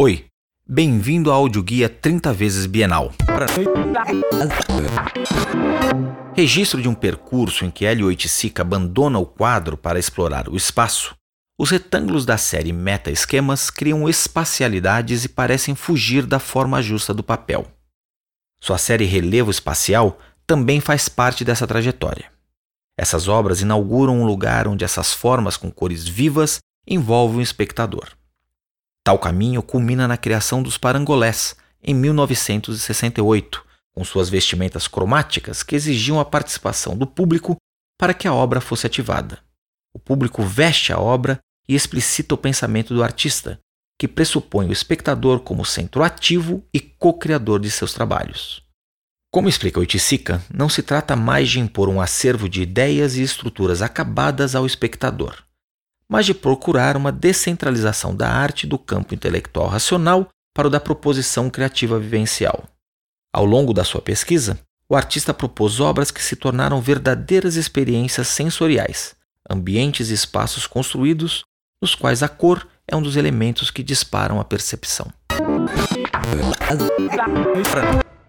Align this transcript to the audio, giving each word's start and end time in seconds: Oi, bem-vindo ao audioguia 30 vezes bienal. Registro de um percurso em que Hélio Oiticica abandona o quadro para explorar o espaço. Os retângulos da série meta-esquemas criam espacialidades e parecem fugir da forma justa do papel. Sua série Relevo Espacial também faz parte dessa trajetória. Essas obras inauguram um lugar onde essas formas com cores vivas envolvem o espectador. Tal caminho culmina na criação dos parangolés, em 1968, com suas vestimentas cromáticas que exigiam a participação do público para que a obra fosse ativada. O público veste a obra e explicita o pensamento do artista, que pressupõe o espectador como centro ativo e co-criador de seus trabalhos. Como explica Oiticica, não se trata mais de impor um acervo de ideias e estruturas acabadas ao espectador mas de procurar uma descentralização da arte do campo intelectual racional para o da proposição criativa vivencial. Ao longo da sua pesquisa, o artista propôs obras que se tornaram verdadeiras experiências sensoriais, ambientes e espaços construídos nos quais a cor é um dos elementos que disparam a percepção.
Oi, 0.00 0.26
bem-vindo 0.64 1.28
ao 1.28 1.40
audioguia 1.40 1.88
30 1.88 2.32
vezes 2.32 2.66
bienal. 2.66 3.10
Registro 6.36 6.80
de 6.80 6.88
um 6.88 6.94
percurso 6.94 7.64
em 7.64 7.70
que 7.72 7.84
Hélio 7.84 8.06
Oiticica 8.06 8.62
abandona 8.62 9.18
o 9.18 9.26
quadro 9.26 9.76
para 9.76 9.98
explorar 9.98 10.48
o 10.48 10.54
espaço. 10.54 11.16
Os 11.58 11.70
retângulos 11.70 12.24
da 12.24 12.38
série 12.38 12.72
meta-esquemas 12.72 13.70
criam 13.70 14.08
espacialidades 14.08 15.24
e 15.24 15.28
parecem 15.28 15.74
fugir 15.74 16.24
da 16.24 16.38
forma 16.38 16.80
justa 16.80 17.12
do 17.12 17.24
papel. 17.24 17.66
Sua 18.60 18.78
série 18.78 19.04
Relevo 19.04 19.50
Espacial 19.50 20.16
também 20.46 20.78
faz 20.78 21.08
parte 21.08 21.44
dessa 21.44 21.66
trajetória. 21.66 22.30
Essas 22.96 23.26
obras 23.26 23.62
inauguram 23.62 24.20
um 24.20 24.24
lugar 24.24 24.68
onde 24.68 24.84
essas 24.84 25.12
formas 25.12 25.56
com 25.56 25.72
cores 25.72 26.06
vivas 26.06 26.60
envolvem 26.86 27.40
o 27.40 27.42
espectador. 27.42 28.16
Tal 29.08 29.18
caminho 29.18 29.62
culmina 29.62 30.06
na 30.06 30.18
criação 30.18 30.62
dos 30.62 30.76
parangolés, 30.76 31.56
em 31.82 31.94
1968, 31.94 33.64
com 33.94 34.04
suas 34.04 34.28
vestimentas 34.28 34.86
cromáticas 34.86 35.62
que 35.62 35.74
exigiam 35.74 36.20
a 36.20 36.26
participação 36.26 36.94
do 36.94 37.06
público 37.06 37.56
para 37.98 38.12
que 38.12 38.28
a 38.28 38.34
obra 38.34 38.60
fosse 38.60 38.86
ativada. 38.86 39.38
O 39.94 39.98
público 39.98 40.42
veste 40.42 40.92
a 40.92 41.00
obra 41.00 41.38
e 41.66 41.74
explicita 41.74 42.34
o 42.34 42.36
pensamento 42.36 42.92
do 42.92 43.02
artista, 43.02 43.58
que 43.98 44.06
pressupõe 44.06 44.68
o 44.68 44.72
espectador 44.72 45.40
como 45.40 45.64
centro 45.64 46.02
ativo 46.02 46.62
e 46.70 46.78
co-criador 46.78 47.60
de 47.60 47.70
seus 47.70 47.94
trabalhos. 47.94 48.62
Como 49.32 49.48
explica 49.48 49.80
Oiticica, 49.80 50.44
não 50.52 50.68
se 50.68 50.82
trata 50.82 51.16
mais 51.16 51.48
de 51.48 51.60
impor 51.60 51.88
um 51.88 51.98
acervo 51.98 52.46
de 52.46 52.60
ideias 52.60 53.16
e 53.16 53.22
estruturas 53.22 53.80
acabadas 53.80 54.54
ao 54.54 54.66
espectador 54.66 55.47
mas 56.08 56.24
de 56.26 56.34
procurar 56.34 56.96
uma 56.96 57.12
descentralização 57.12 58.14
da 58.14 58.28
arte 58.28 58.66
do 58.66 58.78
campo 58.78 59.14
intelectual 59.14 59.68
racional 59.68 60.28
para 60.54 60.68
o 60.68 60.70
da 60.70 60.80
proposição 60.80 61.50
criativa 61.50 61.98
vivencial. 61.98 62.64
Ao 63.32 63.44
longo 63.44 63.74
da 63.74 63.84
sua 63.84 64.00
pesquisa, 64.00 64.58
o 64.88 64.96
artista 64.96 65.34
propôs 65.34 65.80
obras 65.80 66.10
que 66.10 66.22
se 66.22 66.34
tornaram 66.34 66.80
verdadeiras 66.80 67.56
experiências 67.56 68.28
sensoriais, 68.28 69.14
ambientes 69.48 70.10
e 70.10 70.14
espaços 70.14 70.66
construídos 70.66 71.44
nos 71.80 71.94
quais 71.94 72.22
a 72.22 72.28
cor 72.28 72.66
é 72.86 72.96
um 72.96 73.02
dos 73.02 73.16
elementos 73.16 73.70
que 73.70 73.82
disparam 73.82 74.40
a 74.40 74.44
percepção. 74.44 75.12